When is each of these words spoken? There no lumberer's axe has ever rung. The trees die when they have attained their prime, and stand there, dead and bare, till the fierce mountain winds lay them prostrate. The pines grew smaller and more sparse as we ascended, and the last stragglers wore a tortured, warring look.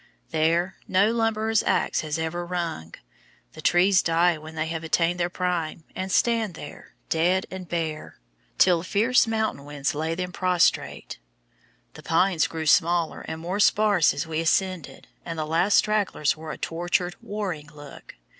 There 0.31 0.77
no 0.87 1.11
lumberer's 1.11 1.61
axe 1.61 2.01
has 2.01 2.17
ever 2.17 2.43
rung. 2.43 2.95
The 3.53 3.61
trees 3.61 4.01
die 4.01 4.35
when 4.39 4.55
they 4.55 4.65
have 4.65 4.83
attained 4.83 5.19
their 5.19 5.29
prime, 5.29 5.83
and 5.95 6.11
stand 6.11 6.55
there, 6.55 6.95
dead 7.09 7.45
and 7.51 7.69
bare, 7.69 8.17
till 8.57 8.79
the 8.79 8.83
fierce 8.83 9.27
mountain 9.27 9.63
winds 9.63 9.93
lay 9.93 10.15
them 10.15 10.31
prostrate. 10.31 11.19
The 11.93 12.01
pines 12.01 12.47
grew 12.47 12.65
smaller 12.65 13.21
and 13.27 13.39
more 13.39 13.59
sparse 13.59 14.11
as 14.11 14.25
we 14.25 14.39
ascended, 14.39 15.07
and 15.23 15.37
the 15.37 15.45
last 15.45 15.77
stragglers 15.77 16.35
wore 16.35 16.51
a 16.51 16.57
tortured, 16.57 17.13
warring 17.21 17.69
look. 17.71 18.15